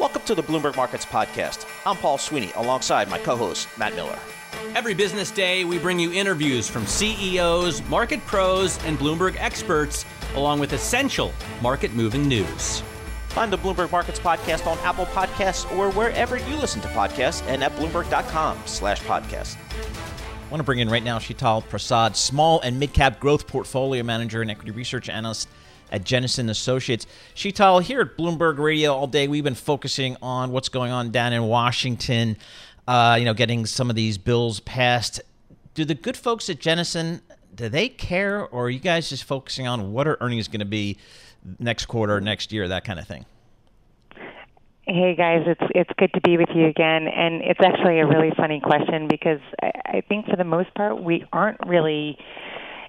[0.00, 1.66] Welcome to the Bloomberg Markets Podcast.
[1.84, 4.18] I'm Paul Sweeney alongside my co host, Matt Miller.
[4.74, 10.58] Every business day, we bring you interviews from CEOs, market pros, and Bloomberg experts, along
[10.58, 12.82] with essential market moving news.
[13.28, 17.62] Find the Bloomberg Markets Podcast on Apple Podcasts or wherever you listen to podcasts and
[17.62, 19.58] at Bloomberg.com slash podcast.
[19.68, 24.40] I want to bring in right now Sheetal Prasad, small and mid-cap growth portfolio manager
[24.40, 25.46] and equity research analyst
[25.90, 27.06] at Jennison Associates.
[27.34, 31.32] Sheetal, here at Bloomberg Radio all day, we've been focusing on what's going on down
[31.32, 32.36] in Washington,
[32.88, 35.20] uh, you know, getting some of these bills passed.
[35.74, 37.20] Do the good folks at Jennison,
[37.54, 40.66] do they care, or are you guys just focusing on what are earnings going to
[40.66, 40.96] be
[41.58, 43.24] next quarter, next year, that kind of thing?
[44.86, 48.32] Hey guys, it's it's good to be with you again, and it's actually a really
[48.36, 52.18] funny question because I, I think for the most part we aren't really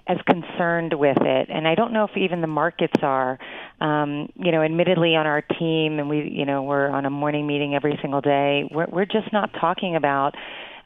[0.06, 3.38] as concerned with it, and I don't know if even the markets are.
[3.80, 7.46] Um, you know, admittedly, on our team, and we, you know, we're on a morning
[7.46, 8.68] meeting every single day.
[8.70, 10.34] We're we're just not talking about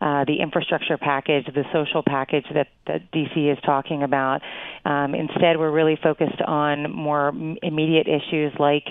[0.00, 4.42] uh, the infrastructure package, the social package that, that DC is talking about.
[4.84, 7.28] Um, instead, we're really focused on more
[7.62, 8.84] immediate issues like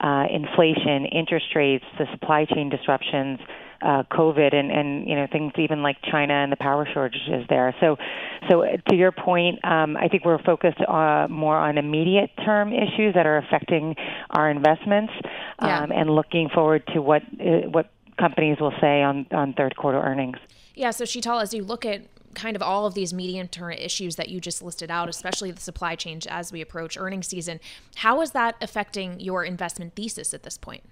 [0.00, 3.38] uh, inflation, interest rates, the supply chain disruptions
[3.82, 7.74] uh, COVID and, and you know things even like China and the power shortages there.
[7.80, 7.96] So,
[8.48, 13.14] so to your point, um, I think we're focused uh, more on immediate term issues
[13.14, 13.94] that are affecting
[14.30, 15.12] our investments,
[15.58, 16.00] um, yeah.
[16.00, 20.38] and looking forward to what uh, what companies will say on on third quarter earnings.
[20.74, 20.90] Yeah.
[20.90, 22.02] So Sheetal, as you look at
[22.36, 25.60] kind of all of these medium term issues that you just listed out, especially the
[25.60, 27.58] supply chain as we approach earnings season.
[27.96, 30.84] How is that affecting your investment thesis at this point?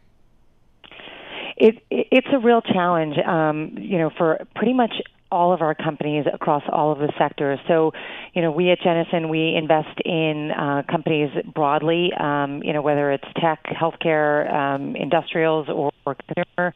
[1.57, 4.93] It, it's a real challenge, um, you know, for pretty much
[5.31, 7.59] all of our companies across all of the sectors.
[7.67, 7.93] So,
[8.35, 13.11] you know, we at Jennison we invest in uh, companies broadly, um, you know, whether
[13.11, 16.75] it's tech, healthcare, um, industrials, or, or consumer,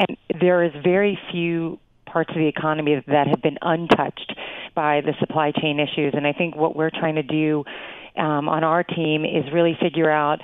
[0.00, 4.34] and there is very few parts of the economy that have been untouched
[4.74, 6.12] by the supply chain issues.
[6.14, 7.64] And I think what we're trying to do
[8.16, 10.40] um, on our team is really figure out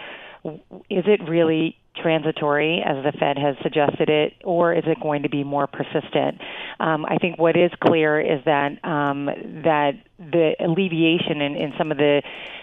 [0.89, 5.29] is it really transitory, as the Fed has suggested it, or is it going to
[5.29, 6.41] be more persistent?
[6.81, 9.27] Um, I think what is clear is that um,
[9.65, 12.23] that the alleviation in, in some of the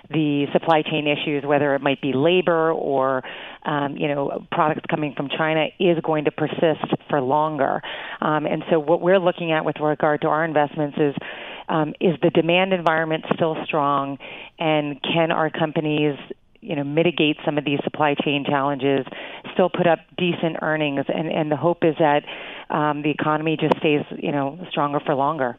[0.10, 3.24] the supply chain issues, whether it might be labor or
[3.66, 7.82] um, you know products coming from China, is going to persist for longer.
[8.22, 11.16] Um, and so, what we're looking at with regard to our investments is.
[11.68, 14.20] Um, is the demand environment still strong,
[14.60, 16.16] and can our companies
[16.66, 19.06] you know mitigate some of these supply chain challenges,
[19.54, 22.24] still put up decent earnings, and and the hope is that
[22.70, 25.58] um, the economy just stays you know stronger for longer.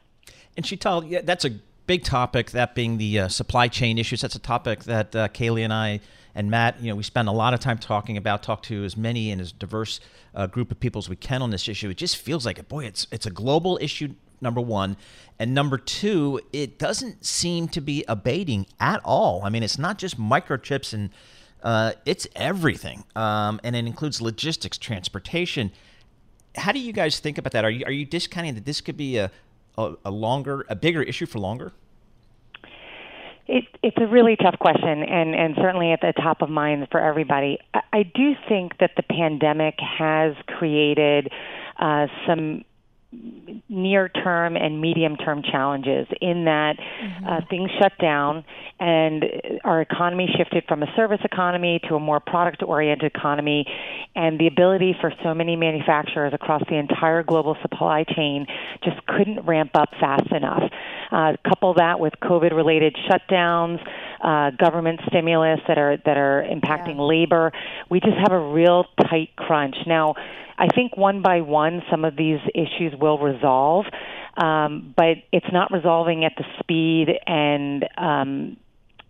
[0.57, 1.51] And Sheetal, yeah, that's a
[1.87, 2.51] big topic.
[2.51, 4.21] That being the uh, supply chain issues.
[4.21, 6.01] That's a topic that uh, Kailey and I
[6.37, 8.43] and Matt, you know, we spend a lot of time talking about.
[8.43, 10.01] Talk to as many and as diverse
[10.35, 11.89] uh, group of people as we can on this issue.
[11.89, 14.97] It just feels like, a boy, it's it's a global issue number one.
[15.39, 19.43] And number two, it doesn't seem to be abating at all.
[19.45, 21.11] I mean, it's not just microchips and
[21.63, 23.05] uh, it's everything.
[23.15, 25.73] Um, and it includes logistics, transportation.
[26.55, 27.65] How do you guys think about that?
[27.65, 29.31] Are you, are you discounting that this could be a,
[29.77, 31.73] a, a longer, a bigger issue for longer?
[33.49, 37.01] It, it's a really tough question, and, and certainly at the top of mind for
[37.01, 37.59] everybody.
[37.75, 41.31] I, I do think that the pandemic has created
[41.79, 42.65] uh, some
[43.69, 47.27] near term and medium term challenges in that mm-hmm.
[47.27, 48.45] uh, things shut down
[48.81, 49.25] and
[49.65, 53.65] our economy shifted from a service economy to a more product oriented economy
[54.15, 58.45] and the ability for so many manufacturers across the entire global supply chain
[58.83, 60.63] just couldn't ramp up fast enough
[61.13, 63.79] uh, couple that with covid related shutdowns
[64.27, 67.03] uh, government stimulus that are that are impacting yeah.
[67.03, 67.53] labor
[67.89, 70.15] we just have a real tight crunch now
[70.59, 73.85] I think one by one, some of these issues will resolve,
[74.37, 78.57] um, but it's not resolving at the speed and um,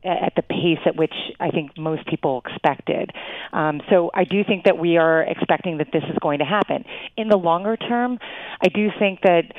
[0.05, 3.11] at the pace at which I think most people expected.
[3.53, 6.85] Um, so I do think that we are expecting that this is going to happen.
[7.17, 8.19] In the longer term,
[8.63, 9.53] I do think that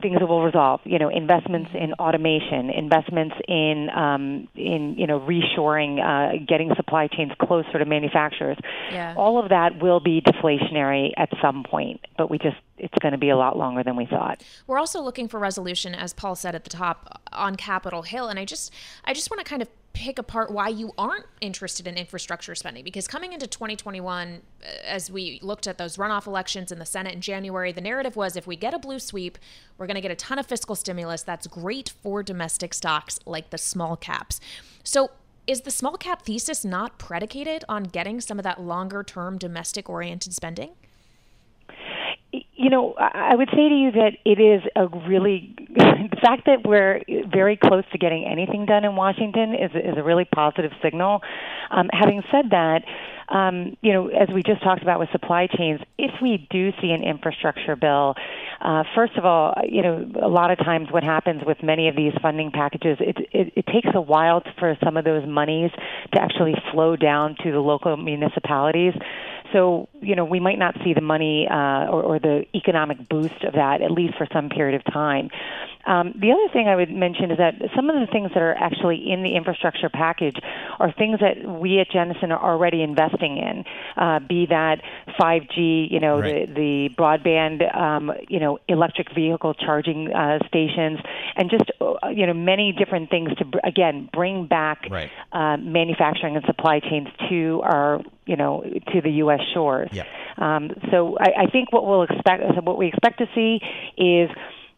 [0.00, 0.80] things that will resolve.
[0.84, 7.08] You know, investments in automation, investments in um, in you know reshoring, uh, getting supply
[7.08, 8.58] chains closer to manufacturers.
[8.90, 9.14] Yeah.
[9.16, 13.18] All of that will be deflationary at some point, but we just it's going to
[13.18, 14.42] be a lot longer than we thought.
[14.66, 18.38] We're also looking for resolution, as Paul said at the top, on Capitol Hill, and
[18.38, 18.72] I just
[19.04, 22.84] I just want to kind of pick apart why you aren't interested in infrastructure spending
[22.84, 27.14] because coming into 2021 uh, as we looked at those runoff elections in the Senate
[27.14, 29.38] in January the narrative was if we get a blue sweep
[29.76, 33.50] we're going to get a ton of fiscal stimulus that's great for domestic stocks like
[33.50, 34.40] the small caps.
[34.84, 35.10] So
[35.46, 39.88] is the small cap thesis not predicated on getting some of that longer term domestic
[39.88, 40.70] oriented spending
[42.32, 46.66] you know, I would say to you that it is a really the fact that
[46.66, 51.20] we're very close to getting anything done in Washington is is a really positive signal.
[51.70, 52.82] Um, having said that,
[53.30, 56.90] um, you know, as we just talked about with supply chains, if we do see
[56.90, 58.14] an infrastructure bill,
[58.60, 61.96] uh, first of all, you know, a lot of times what happens with many of
[61.96, 65.70] these funding packages, it, it, it takes a while for some of those monies
[66.12, 68.94] to actually flow down to the local municipalities.
[69.52, 73.44] So, you know, we might not see the money uh, or, or the economic boost
[73.44, 75.30] of that at least for some period of time.
[75.88, 78.54] Um, the other thing I would mention is that some of the things that are
[78.54, 80.36] actually in the infrastructure package
[80.78, 83.64] are things that we at Jennison are already investing in,
[83.96, 84.82] uh, be that
[85.18, 86.46] 5G, you know, Right.
[86.46, 90.98] the, the broadband, um, you know, electric vehicle charging uh, stations,
[91.36, 95.10] and just, uh, you know, many different things to, br- again, bring back Right.
[95.32, 98.62] uh, manufacturing and supply chains to our, you know,
[98.92, 99.40] to the U.S.
[99.54, 99.88] shores.
[99.92, 100.06] Yep.
[100.36, 103.60] Um, so I, I think what we'll expect, what we expect to see
[103.96, 104.30] is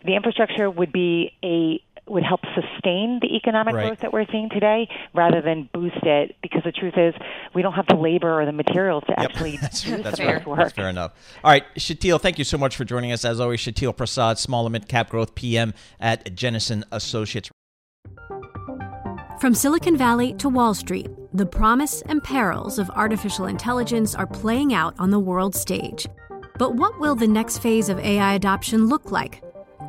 [0.05, 3.87] the infrastructure would be a would help sustain the economic Right.
[3.87, 7.14] growth that we're seeing today rather than boost it because the truth is
[7.55, 9.31] we don't have the labor or the materials to Yep.
[9.31, 10.37] actually that's, do that's some fair.
[10.37, 10.58] of this work.
[10.58, 11.12] That's fair enough.
[11.44, 13.25] All right, Sheetal, thank you so much for joining us.
[13.25, 17.49] As always, Sheetal Prasad, Small and Mid Cap Growth PM at Jennison Associates.
[19.41, 24.75] From Silicon Valley to Wall Street, the promise and perils of artificial intelligence are playing
[24.75, 26.06] out on the world stage.
[26.58, 29.43] But what will the next phase of AI adoption look like?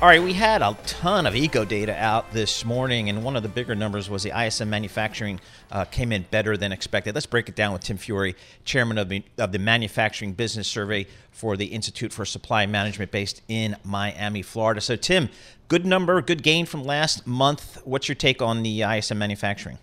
[0.00, 3.42] All right, we had a ton of eco data out this morning, and one of
[3.42, 5.40] the bigger numbers was the ISM manufacturing
[5.72, 7.16] uh, came in better than expected.
[7.16, 11.08] Let's break it down with Tim Fiore, chairman of the, of the Manufacturing Business Survey
[11.32, 14.80] for the Institute for Supply Management based in Miami, Florida.
[14.80, 15.30] So, Tim,
[15.66, 17.80] good number, good gain from last month.
[17.84, 19.78] What's your take on the ISM manufacturing?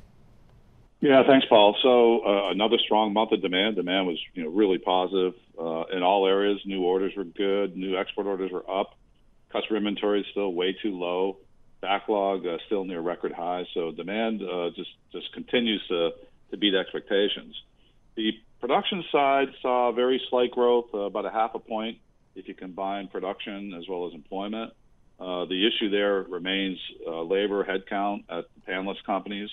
[1.02, 1.76] Yeah, thanks, Paul.
[1.84, 3.76] So uh, another strong month of demand.
[3.76, 6.62] Demand was, you know, really positive uh, in all areas.
[6.66, 7.76] New orders were good.
[7.76, 8.96] New export orders were up.
[9.56, 11.38] Customer inventory is still way too low.
[11.82, 13.68] Backlog uh, still near record highs.
[13.74, 16.12] So demand uh, just just continues to
[16.52, 17.56] to beat expectations.
[18.16, 22.00] The production side saw very slight growth, uh, about a half a point
[22.36, 24.74] if you combine production as well as employment.
[25.18, 26.78] Uh, the issue there remains
[27.08, 29.50] uh, labor headcount at the panelist companies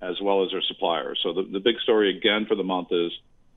[0.00, 1.18] as well as their suppliers.
[1.24, 3.10] So the, the big story again for the month is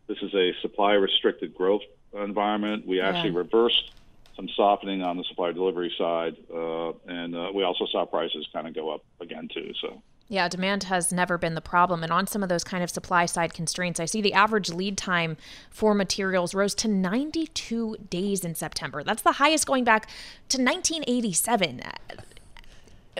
[0.07, 2.87] this is a supply restricted growth environment.
[2.87, 3.37] We actually Yeah.
[3.45, 3.91] reversed
[4.35, 8.67] some softening on the supply delivery side, uh, and uh, we also saw prices kind
[8.67, 9.71] of go up again too.
[9.81, 10.01] So.
[10.29, 12.01] Yeah, demand has never been the problem.
[12.01, 14.97] And on some of those kind of supply side constraints, I see the average lead
[14.97, 15.37] time
[15.69, 19.03] for materials rose to 92 days in September.
[19.03, 20.07] That's the highest going back
[20.49, 21.81] to 1987.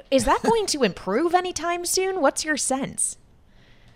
[0.09, 2.21] Is that going to improve anytime soon?
[2.21, 3.17] What's your sense?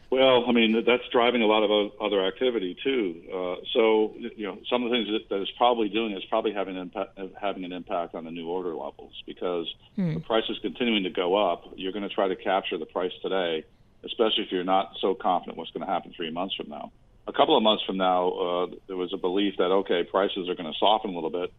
[0.09, 3.23] Well, I mean that's driving a lot of other activity too.
[3.27, 6.53] Uh, so you know, some of the things that, that it's probably doing is probably
[6.53, 9.67] having an impact, having an impact on the new order levels because
[10.15, 11.65] the price is continuing to go up.
[11.75, 13.65] You're going to try to capture the price today,
[14.05, 16.93] especially if you're not so confident what's going to happen three months from now.
[17.27, 20.55] A couple of months from now, uh, there was a belief that okay, prices are
[20.55, 21.51] going to soften a little bit,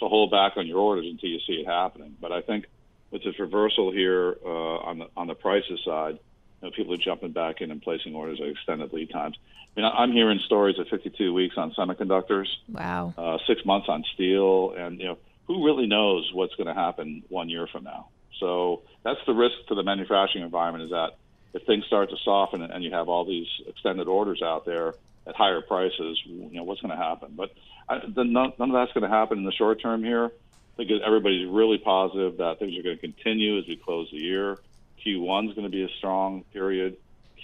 [0.00, 2.16] so hold back on your orders until you see it happening.
[2.20, 2.64] But I think
[3.12, 6.18] with this reversal here uh, on the on the prices side
[6.62, 9.36] know, people are jumping back in and placing orders at extended lead times.
[9.76, 13.14] I mean, I'm hearing stories of 52 weeks on semiconductors, Wow.
[13.16, 17.22] uh, six months on steel, and you know, who really knows what's going to happen
[17.28, 18.08] one year from now?
[18.38, 21.16] So that's the risk to the manufacturing environment is that
[21.54, 24.94] if things start to soften and you have all these extended orders out there,
[25.26, 27.34] at higher prices, you know, what's going to happen?
[27.36, 27.52] But
[27.88, 30.26] I, the, none, none of that's going to happen in the short term here.
[30.26, 34.18] I think everybody's really positive that things are going to continue as we close the
[34.18, 34.58] year.
[35.04, 36.96] Q1 is going to be a strong period.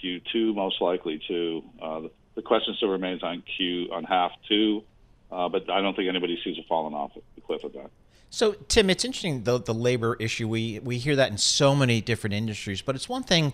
[0.03, 1.63] Q2 most likely too.
[1.81, 4.83] Uh, the, the question still remains on Q on half two,
[5.31, 7.89] uh, but I don't think anybody sees a falling off the cliff of that.
[8.29, 10.47] So, Tim, it's interesting the the labor issue.
[10.47, 13.53] We we hear that in so many different industries, but it's one thing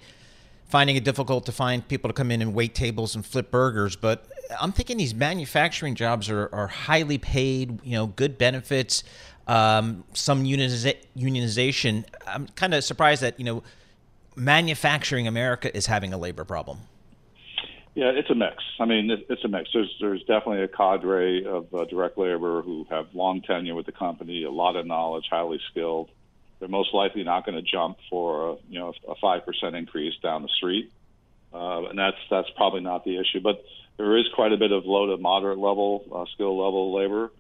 [0.67, 3.95] finding it difficult to find people to come in and wait tables and flip burgers.
[3.95, 4.25] But
[4.59, 9.03] I'm thinking these manufacturing jobs are, are highly paid, you know, good benefits,
[9.47, 12.03] um, some unionization.
[12.27, 13.63] I'm kind of surprised that, you know,
[14.35, 16.79] manufacturing America is having a labor problem.
[17.93, 18.61] Yeah, it's a mix.
[18.79, 19.69] I mean, it's a mix.
[19.73, 23.93] There's there's definitely a cadre of uh, direct labor who have long tenure with the
[23.93, 26.09] company, a lot of knowledge, highly skilled.
[26.59, 30.13] They're most likely not going to jump for a, you know a five percent increase
[30.21, 30.91] down the street,
[31.53, 33.39] uh, and that's that's probably not the issue.
[33.41, 33.63] But
[33.95, 37.31] there is quite a bit of low to moderate level uh, skill level labor.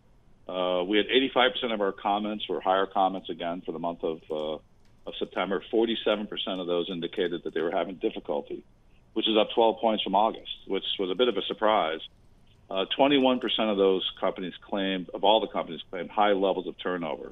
[0.47, 4.21] Uh, we had 85% of our comments were higher comments again for the month of,
[4.29, 4.61] uh,
[5.05, 5.63] of September.
[5.73, 6.27] 47%
[6.59, 8.63] of those indicated that they were having difficulty
[9.15, 12.01] which is up 12 points from August, which was a bit of a surprise.
[12.69, 13.39] Uh, 21%
[13.71, 17.31] of those companies claimed, of all the companies, claimed high levels of turnover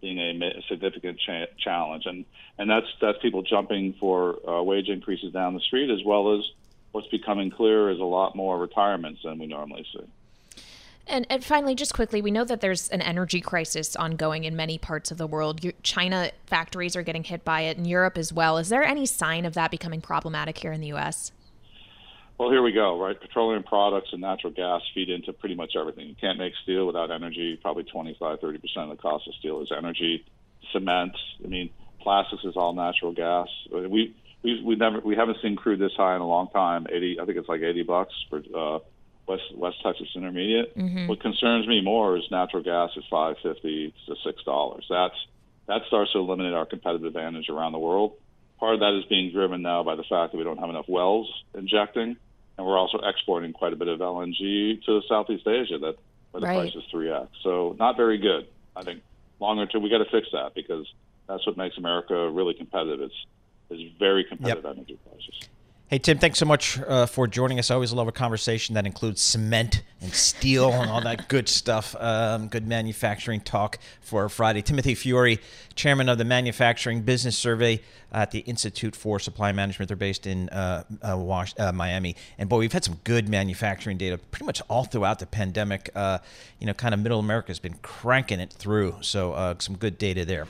[0.00, 2.24] being a, significant cha- challenge, and
[2.58, 6.44] and that's that's people jumping for uh, wage increases down the street, as well as
[6.92, 10.04] what's becoming clear is a lot more retirements than we normally see.
[11.06, 14.78] And, and finally, just quickly, we know that there's an energy crisis ongoing in many
[14.78, 15.60] parts of the world.
[15.82, 18.56] China factories are getting hit by it, in Europe as well.
[18.56, 21.32] Is there any sign of that becoming problematic here in the U.S.?
[22.38, 23.20] Well, here we go, right?
[23.20, 26.08] Petroleum products and natural gas feed into pretty much everything.
[26.08, 27.58] You can't make steel without energy.
[27.60, 30.24] Probably 25, 30% of the cost of steel is energy.
[30.72, 31.12] Cement,
[31.44, 31.70] I mean,
[32.00, 33.48] plastics is all natural gas.
[33.70, 36.86] We, we, we never, we haven't seen crude this high in a long time.
[36.90, 38.78] 80, I think it's like 80 bucks for, uh,
[39.26, 40.76] West West Texas Intermediate.
[40.76, 41.06] Mm-hmm.
[41.06, 44.86] What concerns me more is natural gas is five fifty to six dollars.
[44.88, 45.14] That's
[45.66, 48.14] that starts to eliminate our competitive advantage around the world.
[48.58, 50.88] Part of that is being driven now by the fact that we don't have enough
[50.88, 52.16] wells injecting,
[52.56, 55.96] and we're also exporting quite a bit of LNG to Southeast Asia that
[56.30, 56.72] where the right.
[56.72, 57.28] price is three x.
[57.42, 58.46] So not very good.
[58.76, 59.02] I think
[59.40, 60.86] longer term we got to fix that because
[61.28, 63.00] that's what makes America really competitive.
[63.00, 63.26] It's
[63.70, 64.76] is very competitive yep.
[64.76, 65.48] energy prices.
[65.88, 67.70] Hey, Tim, thanks so much uh, for joining us.
[67.70, 71.94] I always love a conversation that includes cement and steel and all that good stuff.
[72.00, 74.62] Um, good manufacturing talk for Friday.
[74.62, 75.38] Timothy Fiore,
[75.74, 79.88] chairman of the Manufacturing Business Survey at the Institute for Supply Management.
[79.88, 82.16] They're based in uh, uh, uh, Miami.
[82.38, 85.90] And boy, we've had some good manufacturing data pretty much all throughout the pandemic.
[85.94, 86.18] Uh,
[86.60, 88.96] you know, kind of middle America has been cranking it through.
[89.02, 90.46] So, uh, some good data there.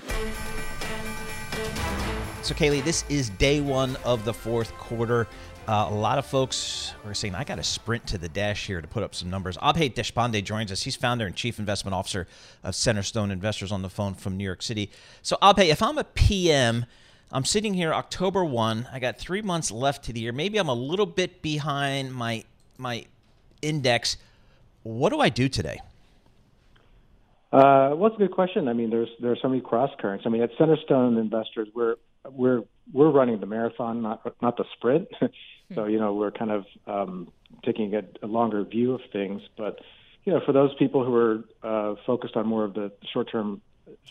[2.44, 5.26] So, Kailey, this is day one of the fourth quarter.
[5.66, 8.82] Uh, a lot of folks are saying, I got to sprint to the dash here
[8.82, 9.56] to put up some numbers.
[9.56, 10.82] Abhay Deshpande joins us.
[10.82, 12.28] He's founder and chief investment officer
[12.62, 14.90] of Centerstone Investors on the phone from New York City.
[15.22, 16.84] So, Abhay, if I'm a PM,
[17.32, 18.88] I'm sitting here October 1.
[18.92, 20.32] I got three months left to the year.
[20.32, 22.44] Maybe I'm a little bit behind my,
[22.76, 23.06] my
[23.62, 24.18] index.
[24.82, 25.80] What do I do today?
[27.50, 28.68] Uh, well, it's a good question.
[28.68, 30.26] I mean, there's there are so many cross currents.
[30.26, 31.94] I mean, at Centerstone Investors, we're
[32.30, 32.62] we're
[32.92, 35.08] we're running the marathon, not not the sprint.
[35.74, 37.28] so you know we're kind of um,
[37.64, 39.42] taking a, a longer view of things.
[39.56, 39.80] But
[40.24, 43.60] you know, for those people who are uh, focused on more of the short term,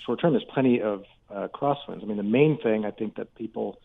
[0.06, 2.04] short term, there's plenty of uh, crosswinds.
[2.04, 3.80] I mean, the main thing I think that people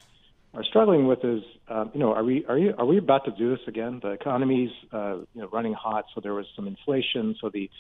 [0.55, 3.31] are struggling with is, um, you know, are we are you are we about to
[3.31, 4.01] do this again?
[4.03, 7.71] The economy's uh, you know running hot, so there was some inflation, so the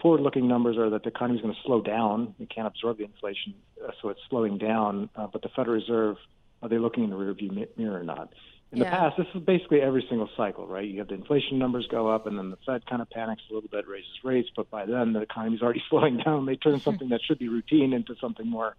[0.00, 2.34] forward-looking numbers are that the economy is going to slow down.
[2.38, 5.08] We can't absorb the inflation, uh, so it's slowing down.
[5.16, 6.16] Uh, but the Federal Reserve,
[6.62, 8.32] are they looking in the rearview mirror or not?
[8.72, 8.84] In yeah.
[8.84, 10.86] the past, this is basically every single cycle, right?
[10.86, 13.54] You have the inflation numbers go up, and then the Fed kind of panics a
[13.54, 16.46] little bit, raises rates, but by then the economy is already slowing down.
[16.46, 18.76] They turn something that should be routine into something more,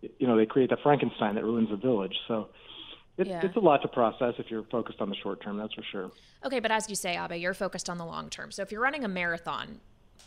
[0.00, 2.16] you know, they create the Frankenstein that ruins the village.
[2.26, 2.48] So
[3.16, 3.40] it, yeah.
[3.44, 6.10] it's a lot to process if you're focused on the short term, that's for sure.
[6.44, 8.50] Okay, but as you say, Abhay, you're focused on the long term.
[8.50, 9.80] So if you're running a marathon,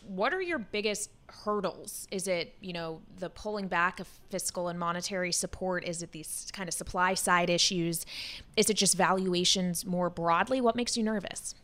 [0.08, 1.10] what are your biggest
[1.44, 2.06] hurdles?
[2.10, 5.84] Is it, you know, the pulling back of fiscal and monetary support?
[5.84, 8.06] Is it these kind of supply side issues?
[8.56, 10.60] Is it just valuations more broadly?
[10.60, 11.54] What makes you nervous?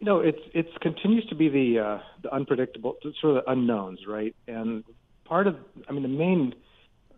[0.00, 4.00] You know, it's it continues to be the uh, the unpredictable, sort of the unknowns,
[4.06, 4.34] right?
[4.46, 4.84] And
[5.24, 5.56] part of,
[5.88, 6.54] I mean, the main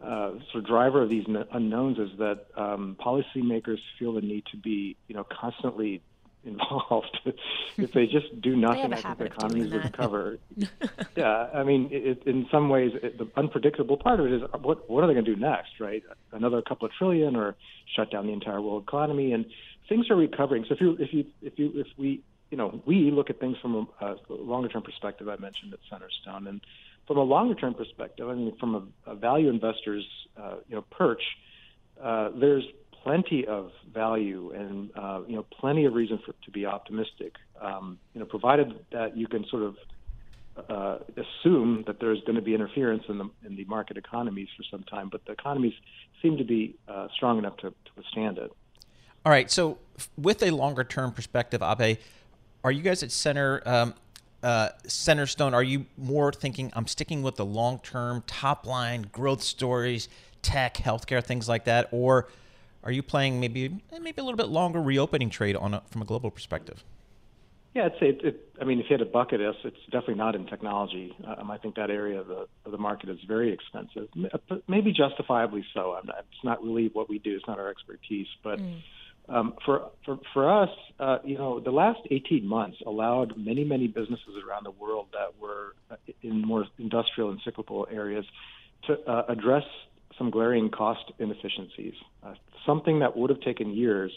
[0.02, 4.56] uh, sort of driver of these unknowns is that um, policymakers feel the need to
[4.56, 6.02] be, you know, constantly
[6.44, 7.18] involved.
[7.76, 10.38] if they just do nothing, I think the economies would recover.
[11.16, 14.88] yeah, I mean, it, in some ways, it, the unpredictable part of it is what
[14.88, 16.02] what are they going to do next, right?
[16.32, 17.56] Another couple of trillion, or
[17.96, 19.32] shut down the entire world economy.
[19.32, 19.46] And
[19.88, 20.64] things are recovering.
[20.68, 23.56] So if you if you if you if we you know we look at things
[23.60, 26.60] from a, a longer term perspective, I mentioned at Centerstone, and
[27.06, 28.74] from a longer term perspective, I mean from
[29.06, 31.22] a, a value investor's uh, you know perch,
[32.02, 32.64] uh, there's
[33.02, 37.34] plenty of value and uh, you know plenty of reason for to be optimistic.
[37.60, 39.76] Um, you know, provided that you can sort of
[40.68, 44.64] uh, assume that there's going to be interference in the in the market economies for
[44.70, 45.74] some time, but the economies
[46.22, 48.52] seem to be uh, strong enough to, to withstand it.
[49.24, 49.50] All right.
[49.50, 49.78] So,
[50.16, 51.98] with a longer term perspective, Abe,
[52.64, 53.94] are you guys at Center um,
[54.42, 55.52] uh, Centerstone?
[55.52, 60.08] Are you more thinking I'm sticking with the long term top line growth stories,
[60.42, 62.28] tech, healthcare, things like that, or
[62.88, 66.06] are you playing maybe maybe a little bit longer reopening trade on a, from a
[66.06, 66.82] global perspective?
[67.74, 70.14] Yeah, I'd say it, it, I mean, if you had to bucket us, it's definitely
[70.14, 71.14] not in technology.
[71.26, 74.08] Um, I think that area of the of the market is very expensive,
[74.66, 75.92] maybe justifiably so.
[76.00, 78.26] I'm not, it's not really what we do; it's not our expertise.
[78.42, 78.80] But mm.
[79.28, 83.86] um, for for for us, uh, you know, the last 18 months allowed many many
[83.86, 88.24] businesses around the world that were uh, in more industrial and cyclical areas
[88.86, 89.64] to uh, address
[90.18, 91.94] some glaring cost inefficiencies.
[92.22, 92.34] Uh,
[92.66, 94.12] something that would have taken years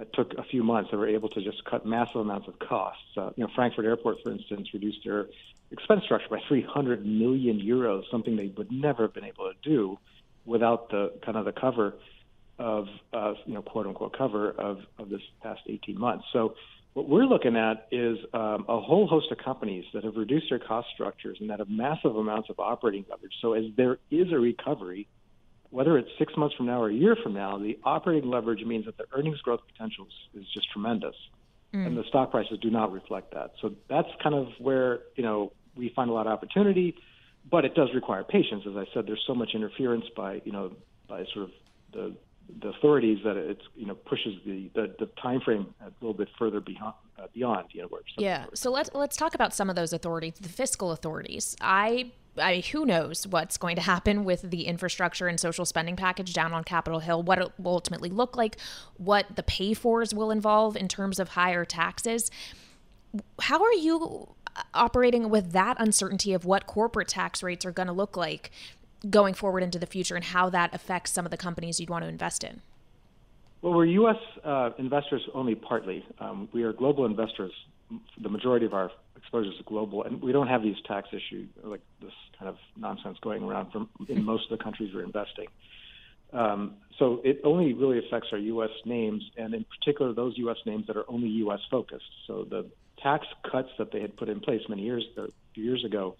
[0.00, 0.90] it took a few months.
[0.90, 3.02] They were able to just cut massive amounts of costs.
[3.16, 5.26] Uh, you know, Frankfurt Airport, for instance, reduced their
[5.70, 9.98] expense structure by 300 million euros, something they would never have been able to do
[10.44, 11.94] without the kind of the cover
[12.58, 16.24] of, uh, you know, quote unquote cover of, of this past 18 months.
[16.32, 16.54] So
[16.94, 20.58] what we're looking at is um, a whole host of companies that have reduced their
[20.58, 23.34] cost structures and that have massive amounts of operating leverage.
[23.40, 25.06] So as there is a recovery,
[25.70, 28.86] whether it's six months from now or a year from now, the operating leverage means
[28.86, 31.14] that the earnings growth potential is, just tremendous.
[31.74, 31.86] Mm.
[31.86, 33.52] And the stock prices do not reflect that.
[33.60, 36.96] So that's kind of where, you know, we find a lot of opportunity,
[37.50, 38.64] but it does require patience.
[38.66, 40.72] As I said, there's so much interference by, you know,
[41.06, 41.50] by sort of
[41.92, 42.14] the
[42.62, 46.28] the authorities that it's you know pushes the the, the time frame a little bit
[46.38, 49.76] further beyond uh, beyond you know where yeah so let's let's talk about some of
[49.76, 54.50] those authorities the fiscal authorities i I mean, who knows what's going to happen with
[54.50, 58.36] the infrastructure and social spending package down on Capitol Hill, what it will ultimately look
[58.36, 58.56] like,
[58.96, 62.30] what the pay fors will involve in terms of higher taxes.
[63.40, 64.34] How are you
[64.74, 68.50] operating with that uncertainty of what corporate tax rates are going to look like
[69.08, 72.04] going forward into the future and how that affects some of the companies you'd want
[72.04, 72.60] to invest in?
[73.62, 74.16] Well, we're U.S.
[74.44, 76.04] Uh, investors only partly.
[76.20, 77.52] Um, we are global investors.
[78.20, 81.80] The majority of our exposure is global, and we don't have these tax issues like
[82.00, 85.46] this kind of nonsense going around from in most of the countries we're investing.
[86.32, 88.70] Um, so it only really affects our U.S.
[88.84, 90.56] names, and in particular those U.S.
[90.66, 91.60] names that are only U.S.
[91.70, 92.10] focused.
[92.26, 92.66] So the
[93.02, 95.04] tax cuts that they had put in place many years,
[95.54, 96.16] few years ago,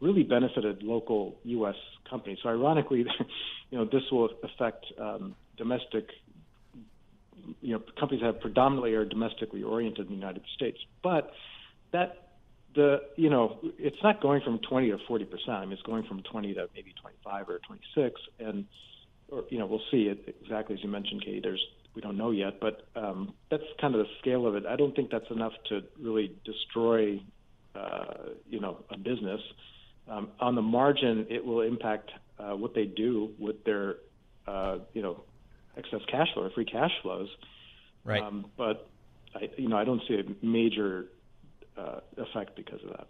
[0.00, 1.76] really benefited local U.S.
[2.08, 2.38] companies.
[2.42, 3.04] So ironically,
[3.70, 6.08] you know, this will affect um, domestic.
[7.60, 11.32] You know, companies that predominantly are domestically oriented in the United States, but
[11.92, 12.21] that
[12.74, 15.50] the you know it's not going from 20 to 40 percent.
[15.50, 18.66] I mean, it's going from 20 to maybe 25 or 26, and
[19.28, 21.40] or you know we'll see it exactly as you mentioned, Katie.
[21.42, 24.64] There's we don't know yet, but um, that's kind of the scale of it.
[24.66, 27.20] I don't think that's enough to really destroy
[27.74, 29.40] uh, you know a business.
[30.08, 33.96] Um, on the margin, it will impact uh, what they do with their
[34.46, 35.24] uh, you know
[35.76, 37.28] excess cash flow or free cash flows.
[38.04, 38.22] Right.
[38.22, 38.88] Um, but
[39.34, 41.06] I, you know, I don't see a major
[41.82, 43.06] uh, effect because of that.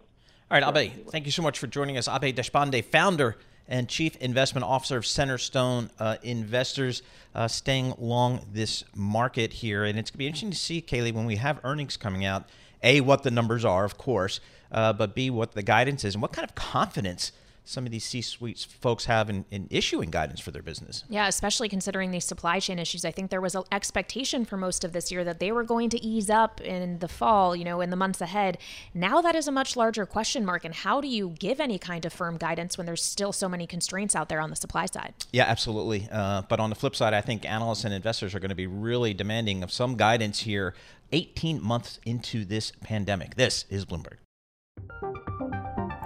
[0.51, 2.07] All right, Abe, thank you so much for joining us.
[2.07, 7.01] Abe Deshpande, founder and chief investment officer of Centerstone uh, Investors,
[7.33, 9.85] uh, staying long this market here.
[9.85, 12.49] And it's going to be interesting to see, Kailey, when we have earnings coming out,
[12.83, 16.21] A, what the numbers are, of course, uh, but B, what the guidance is and
[16.21, 17.31] what kind of confidence
[17.65, 21.03] some of these C-suite folks have in, in, issuing guidance for their business.
[21.09, 23.05] Yeah, especially considering these supply chain issues.
[23.05, 25.89] I think there was an expectation for most of this year that they were going
[25.91, 28.57] to ease up in the fall, you know, in the months ahead.
[28.93, 30.65] Now that is a much larger question mark.
[30.65, 33.65] And how do you give any kind of firm guidance when there's still so many
[33.65, 35.13] constraints out there on the supply side?
[35.31, 36.07] Yeah, absolutely.
[36.11, 38.67] Uh, but on the flip side, I think analysts and investors are going to be
[38.67, 40.73] really demanding of some guidance here
[41.13, 43.35] 18 months into this pandemic.
[43.35, 44.17] This is Bloomberg.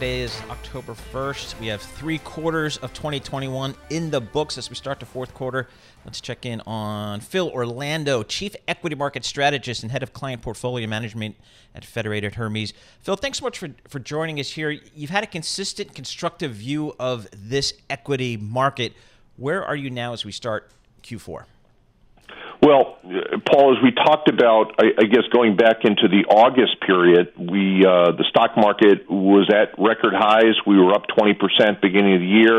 [0.00, 1.60] Today is October 1st.
[1.60, 5.68] We have three quarters of 2021 in the books as we start the fourth quarter.
[6.06, 10.86] Let's check in on Phil Orlando, Chief Equity Market Strategist and Head of Client Portfolio
[10.86, 11.36] Management
[11.74, 12.72] at Federated Hermes.
[13.02, 14.70] Phil, thanks so much for, for joining us here.
[14.70, 18.94] You've had a consistent, constructive view of this equity market.
[19.36, 20.70] Where are you now as we start
[21.02, 21.44] Q4?
[22.62, 22.98] Well,
[23.48, 27.86] Paul, as we talked about, I, I guess going back into the August period, we
[27.86, 30.60] uh, the stock market was at record highs.
[30.66, 32.58] We were up 20% beginning of the year,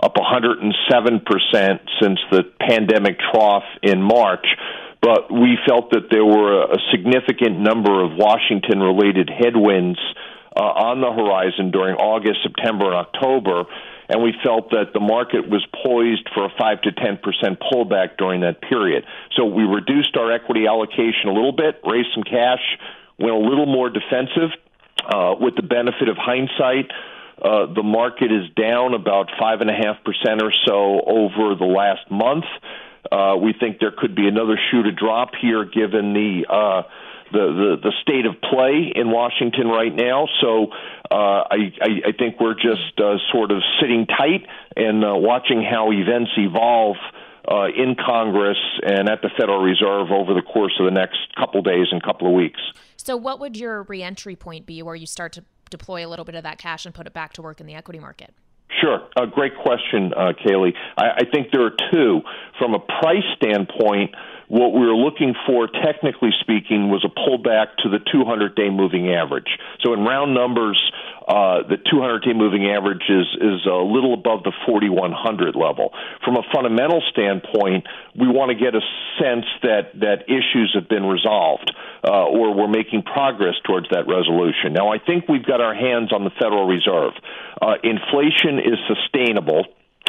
[0.00, 4.46] up 107% since the pandemic trough in March.
[5.00, 9.98] But we felt that there were a significant number of Washington related headwinds
[10.54, 13.64] uh, on the horizon during August, September, and October
[14.12, 17.16] and we felt that the market was poised for a 5 to 10%
[17.72, 19.04] pullback during that period.
[19.36, 22.60] So we reduced our equity allocation a little bit, raised some cash,
[23.18, 24.50] went a little more defensive
[25.08, 26.92] uh, with the benefit of hindsight.
[27.40, 32.44] Uh, the market is down about 5.5% or so over the last month.
[33.10, 36.82] Uh, we think there could be another shoe to drop here given the uh,
[37.32, 40.28] the, the, the state of play in Washington right now.
[40.40, 40.68] So
[41.10, 45.62] uh, I, I, I think we're just uh, sort of sitting tight and uh, watching
[45.62, 46.96] how events evolve.
[47.42, 51.60] Uh, in Congress and at the Federal Reserve over the course of the next couple
[51.60, 52.60] days and couple of weeks.
[52.96, 56.36] So, what would your reentry point be where you start to deploy a little bit
[56.36, 58.32] of that cash and put it back to work in the equity market?
[58.80, 59.00] Sure.
[59.16, 60.72] A great question, uh, Kailey.
[60.96, 62.20] I, I think there are two.
[62.58, 64.14] From a price standpoint,
[64.52, 69.08] what we were looking for, technically speaking, was a pullback to the 200 day moving
[69.08, 69.48] average.
[69.80, 70.76] So, in round numbers,
[71.26, 75.94] uh, the 200 day moving average is, is a little above the 4100 level.
[76.22, 78.84] From a fundamental standpoint, we want to get a
[79.16, 81.72] sense that, that issues have been resolved
[82.04, 84.76] uh, or we're making progress towards that resolution.
[84.76, 87.16] Now, I think we've got our hands on the Federal Reserve.
[87.56, 89.64] Uh, inflation is sustainable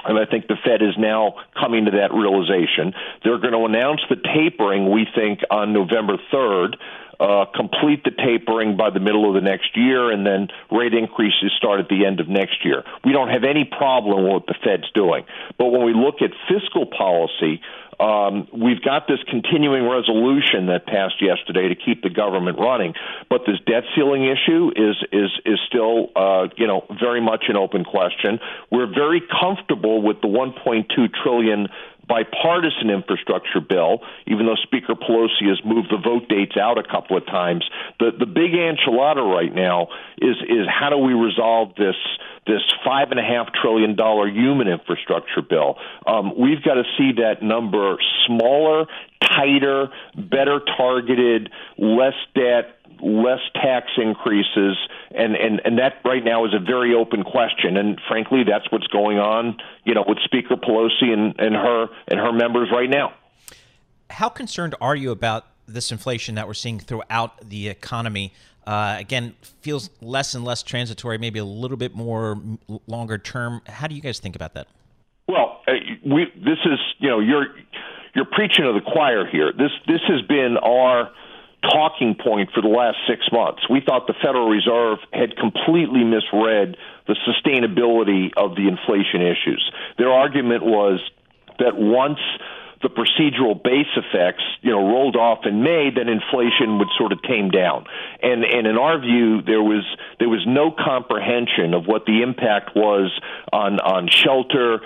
[0.06, 2.94] and I think the Fed is now coming to that realization.
[3.24, 6.76] They're going to announce the tapering, we think, on November 3rd,
[7.20, 11.52] uh, complete the tapering by the middle of the next year, and then rate increases
[11.58, 12.84] start at the end of next year.
[13.06, 15.24] We don't have any problem with what the Fed's doing.
[15.58, 17.62] But when we look at fiscal policy,
[18.00, 22.94] um, we've got this continuing resolution that passed yesterday to keep the government running,
[23.30, 27.58] but this debt ceiling issue is is is still uh, you know very much an
[27.58, 28.40] open question.
[28.72, 30.88] We're very comfortable with the 1.2
[31.24, 31.68] trillion
[32.08, 37.18] bipartisan infrastructure bill, even though Speaker Pelosi has moved the vote dates out a couple
[37.18, 37.64] of times.
[38.00, 41.96] The the big enchilada right now is is how do we resolve this
[42.46, 45.78] this five and a half trillion dollar human infrastructure bill?
[46.06, 48.86] Um, we've got to see that number smaller,
[49.22, 54.78] tighter, better targeted, less debt less tax increases,
[55.12, 57.76] and, and, and that right now is a very open question.
[57.76, 62.20] And frankly, that's what's going on, you know, with Speaker Pelosi and, and her and
[62.20, 63.14] her members right now.
[64.10, 68.34] How concerned are you about this inflation that we're seeing throughout the economy?
[68.66, 72.42] Uh, again, feels less and less transitory, maybe a little bit more
[72.88, 73.62] longer term.
[73.68, 74.68] How do you guys think about that?
[75.28, 75.74] Well, uh,
[76.06, 77.48] we this is you know you're
[78.16, 79.52] you're preaching to the choir here.
[79.52, 81.12] This this has been our
[81.72, 83.70] talking point for the last six months.
[83.70, 86.76] We thought the Federal Reserve had completely misread
[87.08, 89.72] the sustainability of the inflation issues.
[89.98, 91.00] Their argument was
[91.60, 92.20] that once
[92.84, 97.22] the procedural base effects, you know, rolled off in May, then inflation would sort of
[97.24, 97.86] tame down.
[98.22, 99.84] And and in our view, there was
[100.20, 103.10] there was no comprehension of what the impact was
[103.52, 104.82] on on shelter,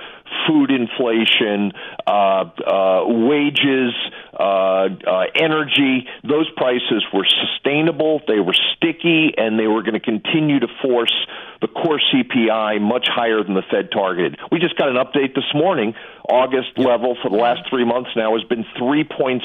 [0.47, 1.71] food inflation,
[2.05, 3.93] uh, uh, wages,
[4.33, 6.07] uh, uh, energy.
[6.23, 11.13] Those prices were sustainable, they were sticky, and they were going to continue to force
[11.61, 14.37] the core CPI much higher than the Fed targeted.
[14.51, 15.95] We just got an update this morning.
[16.29, 19.41] August level for the last three months now has been 3.6%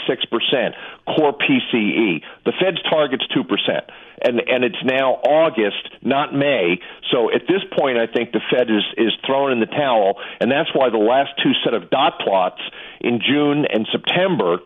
[1.07, 2.23] core PCE.
[2.45, 3.88] The Fed's target's 2%
[4.23, 6.81] and and it's now August, not May.
[7.11, 10.51] So at this point, I think the Fed is is thrown in the towel, and
[10.51, 12.61] that's why the last two set of dot plots
[13.01, 14.59] in June and September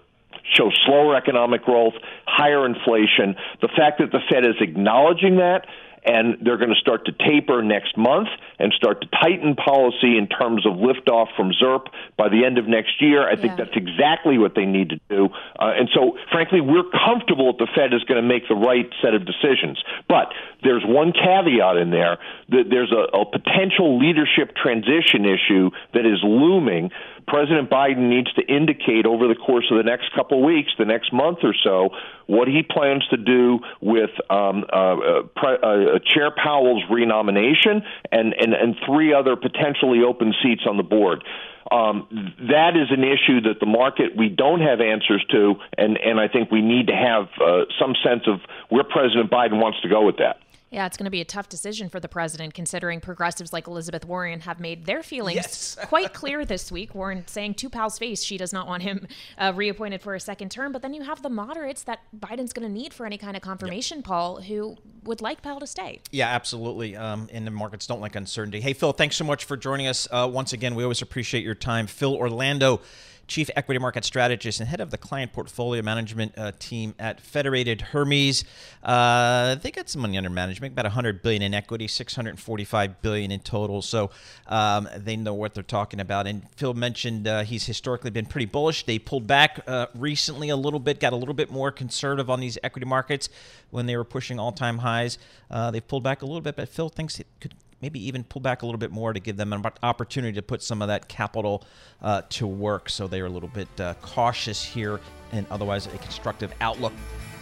[0.53, 1.95] show slower economic growth,
[2.27, 3.37] higher inflation.
[3.61, 5.67] The fact that the Fed is acknowledging that
[6.07, 10.29] and they're going to start to taper next month and start to tighten policy in
[10.29, 13.29] terms of liftoff from ZIRP by the end of next year.
[13.29, 13.65] I think yeah.
[13.65, 15.29] that's exactly what they need to do.
[15.59, 18.89] Uh, and so, frankly, we're comfortable that the Fed is going to make the right
[19.03, 19.83] set of decisions.
[20.09, 22.19] But there's one caveat in there
[22.51, 26.91] that there's a, a potential leadership transition issue that is looming.
[27.27, 31.13] President Biden needs to indicate over the course of the next couple weeks, the next
[31.13, 31.91] month or so,
[32.27, 38.35] what he plans to do with um, uh, uh, Pre- uh, Chair Powell's renomination and,
[38.35, 41.25] and, and three other potentially open seats on the board.
[41.71, 42.07] Um,
[42.49, 46.29] that is an issue that the market we don't have answers to, and, and I
[46.29, 50.07] think we need to have uh, some sense of where President Biden wants to go
[50.07, 50.39] with that.
[50.77, 54.05] Yeah, it's going to be a tough decision for the president, considering progressives like Elizabeth
[54.05, 55.79] Warren have made their feelings yes.
[55.87, 56.95] quite clear this week.
[56.95, 59.09] Warren saying to Powell's face she does not want him
[59.39, 60.73] uh, reappointed for a second term.
[60.73, 63.43] But then you have the moderates that Biden's going to need for any kind of
[63.43, 64.05] confirmation, yep.
[64.05, 66.03] Paul, who would like Powell to stay.
[66.11, 66.95] Yeah, absolutely.
[66.95, 68.61] Um, and the markets don't like uncertainty.
[68.61, 70.75] Hey, Phil, thanks so much for joining us uh, once again.
[70.75, 71.87] We always appreciate your time.
[71.87, 72.83] Phil Orlando
[73.27, 77.81] Chief Equity Market Strategist and head of the Client Portfolio Management uh, team at Federated
[77.81, 78.45] Hermes.
[78.83, 83.41] Uh, they got some money under management, about 100 billion in equity, 645 billion in
[83.41, 83.83] total.
[83.83, 84.11] So
[84.47, 86.27] um, they know what they're talking about.
[86.27, 88.85] And Phil mentioned uh, he's historically been pretty bullish.
[88.85, 92.41] They pulled back uh, recently a little bit, got a little bit more conservative on
[92.41, 93.29] these equity markets
[93.71, 95.19] when they were pushing all-time highs.
[95.51, 98.41] Uh, they've pulled back a little bit, but Phil thinks it could maybe even pull
[98.41, 101.09] back a little bit more to give them an opportunity to put some of that
[101.09, 101.65] capital
[102.03, 102.89] uh, to work.
[102.89, 105.01] So they are a little bit uh, cautious here
[105.33, 106.93] and otherwise a constructive outlook.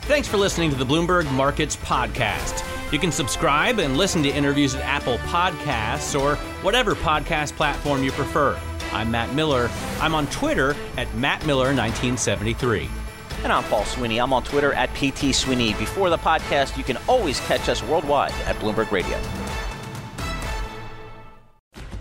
[0.02, 2.62] Thanks for listening to the Bloomberg Markets Podcast.
[2.92, 8.12] You can subscribe and listen to interviews at Apple Podcasts or whatever podcast platform you
[8.12, 8.58] prefer.
[8.92, 9.70] I'm Matt Miller.
[10.00, 12.88] I'm on Twitter at MattMiller1973.
[13.44, 14.18] And I'm Paul Sweeney.
[14.20, 15.74] I'm on Twitter at PT Sweeney.
[15.74, 19.18] Before the podcast, you can always catch us worldwide at Bloomberg Radio.